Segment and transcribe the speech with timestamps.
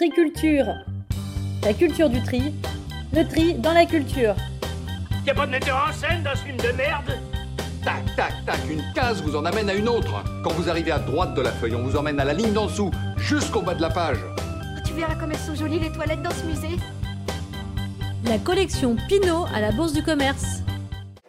[0.00, 0.64] Triculture.
[1.62, 2.54] La culture du tri.
[3.12, 4.34] Le tri dans la culture.
[5.26, 7.18] Y'a pas de metteur en scène dans ce film de merde?
[7.84, 10.24] Tac, tac, tac, une case vous en amène à une autre.
[10.42, 12.64] Quand vous arrivez à droite de la feuille, on vous emmène à la ligne d'en
[12.64, 14.16] dessous, jusqu'au bas de la page.
[14.86, 16.78] Tu verras comme elles sont jolies les toilettes dans ce musée.
[18.24, 20.62] La collection Pinot à la Bourse du Commerce.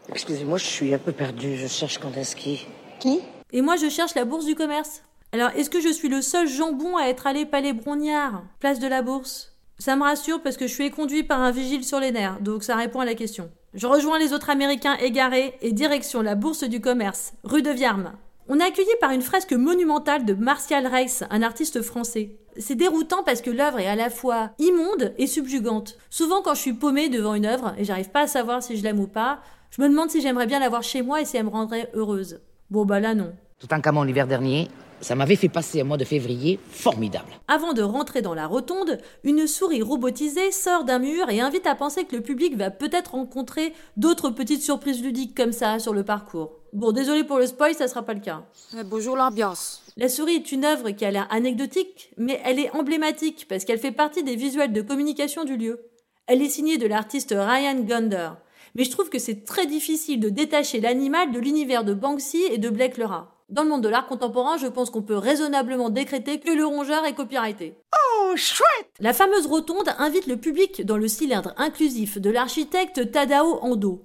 [0.07, 1.57] Excusez-moi, je suis un peu perdu.
[1.57, 2.67] Je cherche Kandinsky.
[3.01, 3.19] Qui?
[3.51, 5.03] Et moi, je cherche la Bourse du Commerce.
[5.34, 8.88] Alors, est-ce que je suis le seul jambon à être allé palais Brognard, place de
[8.88, 12.11] la Bourse Ça me rassure parce que je suis éconduit par un vigile sur les
[12.11, 13.50] nerfs, donc ça répond à la question.
[13.74, 18.11] Je rejoins les autres Américains égarés et direction la Bourse du Commerce, rue de Viarme.
[18.50, 22.36] On est accueilli par une fresque monumentale de Martial Reiss, un artiste français.
[22.57, 25.97] C'est déroutant parce que l'œuvre est à la fois immonde et subjugante.
[26.10, 28.83] Souvent, quand je suis paumée devant une œuvre et j'arrive pas à savoir si je
[28.83, 31.46] l'aime ou pas, je me demande si j'aimerais bien l'avoir chez moi et si elle
[31.46, 32.41] me rendrait heureuse.
[32.69, 33.31] Bon, bah là, non.
[33.59, 34.67] Tout en camon l'hiver dernier,
[35.02, 37.31] ça m'avait fait passer un mois de février formidable.
[37.47, 41.75] Avant de rentrer dans la rotonde, une souris robotisée sort d'un mur et invite à
[41.75, 46.03] penser que le public va peut-être rencontrer d'autres petites surprises ludiques comme ça sur le
[46.03, 46.53] parcours.
[46.73, 48.45] Bon, désolé pour le spoil, ça sera pas le cas.
[48.79, 49.83] Eh, bonjour l'ambiance.
[49.97, 53.79] La souris est une œuvre qui a l'air anecdotique, mais elle est emblématique parce qu'elle
[53.79, 55.81] fait partie des visuels de communication du lieu.
[56.27, 58.29] Elle est signée de l'artiste Ryan Gunder.
[58.75, 62.57] Mais je trouve que c'est très difficile de détacher l'animal de l'univers de Banksy et
[62.57, 63.41] de Blake le rat.
[63.52, 67.03] Dans le monde de l'art contemporain, je pense qu'on peut raisonnablement décréter que le rongeur
[67.03, 67.75] est copyrighté.
[67.94, 73.59] Oh, chouette La fameuse rotonde invite le public dans le cylindre inclusif de l'architecte Tadao
[73.61, 74.03] Ando.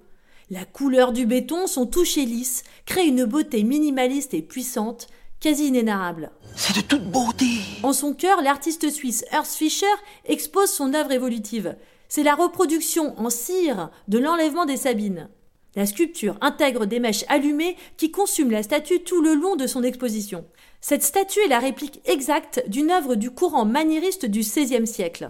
[0.49, 5.07] La couleur du béton, son toucher lisse, crée une beauté minimaliste et puissante,
[5.39, 6.31] quasi inénarrable.
[6.57, 7.45] C'est de toute beauté
[7.83, 9.85] En son cœur, l'artiste suisse Urs Fischer
[10.25, 11.77] expose son œuvre évolutive.
[12.09, 15.29] C'est la reproduction en cire de l'enlèvement des Sabines.
[15.77, 19.83] La sculpture intègre des mèches allumées qui consument la statue tout le long de son
[19.83, 20.43] exposition.
[20.81, 25.29] Cette statue est la réplique exacte d'une œuvre du courant maniériste du XVIe siècle.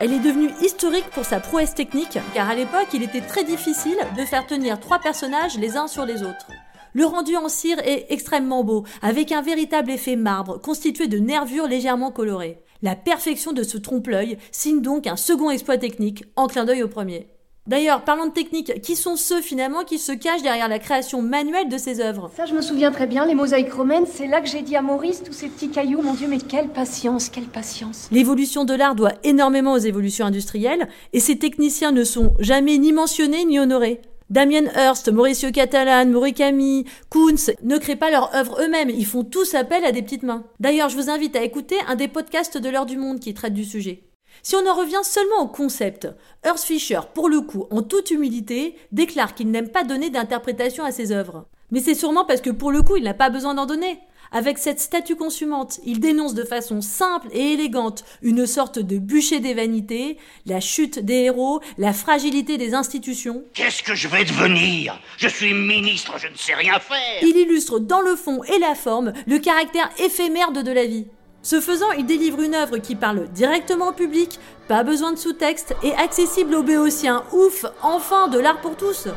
[0.00, 3.98] Elle est devenue historique pour sa prouesse technique, car à l'époque, il était très difficile
[4.16, 6.50] de faire tenir trois personnages les uns sur les autres.
[6.94, 11.68] Le rendu en cire est extrêmement beau, avec un véritable effet marbre, constitué de nervures
[11.68, 12.62] légèrement colorées.
[12.80, 16.88] La perfection de ce trompe-l'œil signe donc un second exploit technique, en clin d'œil au
[16.88, 17.28] premier.
[17.68, 21.68] D'ailleurs, parlant de technique, qui sont ceux finalement qui se cachent derrière la création manuelle
[21.68, 22.30] de ces œuvres?
[22.34, 24.80] Ça, je me souviens très bien, les mosaïques romaines, c'est là que j'ai dit à
[24.80, 26.00] Maurice tous ces petits cailloux.
[26.00, 28.08] Mon Dieu, mais quelle patience, quelle patience.
[28.10, 32.92] L'évolution de l'art doit énormément aux évolutions industrielles, et ces techniciens ne sont jamais ni
[32.92, 34.00] mentionnés ni honorés.
[34.30, 39.54] Damien Hirst, Mauricio Catalan, Murakami, Kunz ne créent pas leur œuvre eux-mêmes, ils font tous
[39.54, 40.44] appel à des petites mains.
[40.58, 43.52] D'ailleurs, je vous invite à écouter un des podcasts de l'heure du monde qui traite
[43.52, 44.07] du sujet.
[44.42, 46.08] Si on en revient seulement au concept,
[46.46, 50.92] Urs Fischer, pour le coup, en toute humilité, déclare qu'il n'aime pas donner d'interprétation à
[50.92, 51.46] ses œuvres.
[51.70, 54.00] Mais c'est sûrement parce que pour le coup, il n'a pas besoin d'en donner.
[54.30, 59.40] Avec cette statue consumante, il dénonce de façon simple et élégante une sorte de bûcher
[59.40, 63.42] des vanités, la chute des héros, la fragilité des institutions.
[63.54, 65.00] Qu'est-ce que je vais devenir?
[65.16, 68.74] Je suis ministre, je ne sais rien faire Il illustre dans le fond et la
[68.74, 71.06] forme le caractère éphémère de la vie.
[71.42, 75.74] Ce faisant, il délivre une œuvre qui parle directement au public, pas besoin de sous-texte
[75.82, 77.22] et accessible aux béotiens.
[77.32, 79.08] Ouf, enfin de l'art pour tous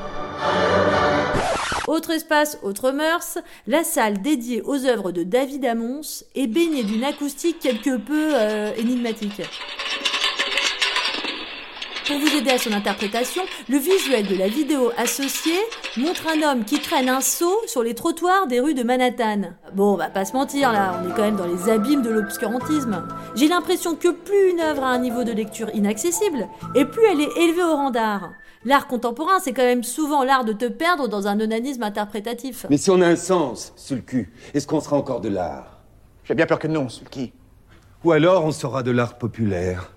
[1.88, 6.02] Autre espace, autre mœurs, la salle dédiée aux œuvres de David Amons
[6.36, 9.42] est baignée d'une acoustique quelque peu euh, énigmatique.
[12.08, 15.60] Pour vous aider à son interprétation, le visuel de la vidéo associée
[15.98, 19.54] montre un homme qui traîne un seau sur les trottoirs des rues de Manhattan.
[19.76, 22.10] Bon, on va pas se mentir là, on est quand même dans les abîmes de
[22.10, 23.04] l'obscurantisme.
[23.36, 27.22] J'ai l'impression que plus une œuvre a un niveau de lecture inaccessible, et plus elle
[27.22, 28.32] est élevée au rang d'art.
[28.66, 32.66] L'art contemporain, c'est quand même souvent l'art de te perdre dans un onanisme interprétatif.
[32.70, 35.80] Mais si on a un sens sous le cul, est-ce qu'on sera encore de l'art?
[36.24, 37.32] J'ai bien peur que non, Sulky.
[38.04, 39.92] Ou alors on sera de l'art populaire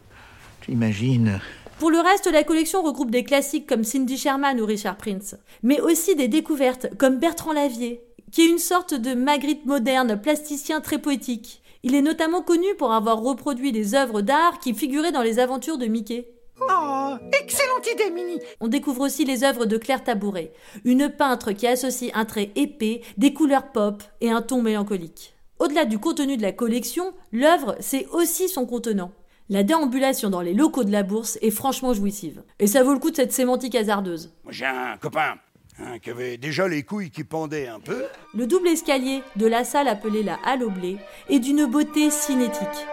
[0.60, 1.40] Tu imagines
[1.78, 5.80] Pour le reste, la collection regroupe des classiques comme Cindy Sherman ou Richard Prince, mais
[5.80, 10.98] aussi des découvertes comme Bertrand Lavier, qui est une sorte de Magritte moderne, plasticien très
[10.98, 11.62] poétique.
[11.82, 15.76] Il est notamment connu pour avoir reproduit des œuvres d'art qui figuraient dans les aventures
[15.76, 16.28] de Mickey.
[16.60, 20.52] Oh, excellente idée, Mini On découvre aussi les œuvres de Claire Tabouret,
[20.84, 25.34] une peintre qui associe un trait épais, des couleurs pop et un ton mélancolique.
[25.58, 29.10] Au-delà du contenu de la collection, l'œuvre, c'est aussi son contenant.
[29.50, 32.42] La déambulation dans les locaux de la bourse est franchement jouissive.
[32.58, 34.32] Et ça vaut le coup de cette sémantique hasardeuse.
[34.42, 35.34] Moi, J'ai un copain
[35.78, 38.04] hein, qui avait déjà les couilles qui pendaient un peu.
[38.34, 40.96] Le double escalier de la salle appelée la Halle au blé
[41.28, 42.86] est d'une beauté cinétique.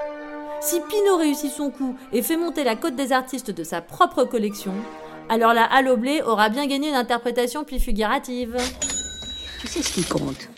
[0.60, 4.26] Si Pinault réussit son coup et fait monter la cote des artistes de sa propre
[4.26, 4.74] collection,
[5.30, 8.58] alors la Halle au blé aura bien gagné une interprétation plus figurative.
[9.62, 10.50] Tu sais ce qui compte?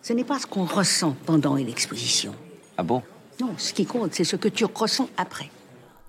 [0.00, 2.34] Ce n'est pas ce qu'on ressent pendant une exposition.
[2.78, 3.02] Ah bon?
[3.40, 5.50] Non, ce qui compte, c'est ce que tu ressens après.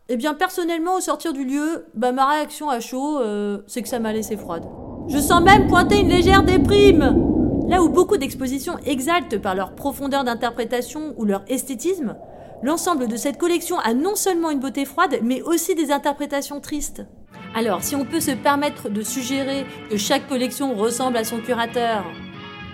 [0.08, 3.90] Eh bien, personnellement, au sortir du lieu, bah, ma réaction à chaud, euh, c'est que
[3.90, 4.66] ça m'a laissé froide.
[5.08, 7.30] Je sens même pointer une légère déprime
[7.70, 12.16] Là où beaucoup d'expositions exaltent par leur profondeur d'interprétation ou leur esthétisme,
[12.64, 17.06] l'ensemble de cette collection a non seulement une beauté froide, mais aussi des interprétations tristes.
[17.54, 22.04] Alors, si on peut se permettre de suggérer que chaque collection ressemble à son curateur,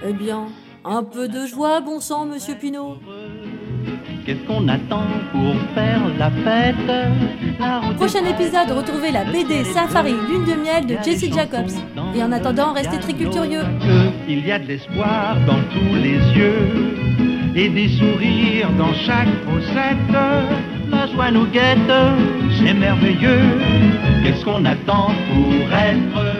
[0.07, 0.47] eh bien,
[0.85, 2.95] un peu de joie, bon sang, monsieur Pinault.
[4.25, 10.59] Qu'est-ce qu'on attend pour faire la fête Prochain épisode, retrouvez la BD Safari Lune de
[10.63, 11.69] miel de Jesse Jacobs.
[12.15, 13.61] Et en attendant, restez très culturieux.
[14.27, 16.95] Il y a de l'espoir dans tous les yeux
[17.55, 20.17] et des sourires dans chaque fossette.
[20.89, 21.77] La joie nous guette,
[22.57, 23.59] c'est merveilleux.
[24.23, 26.34] Qu'est-ce qu'on attend pour être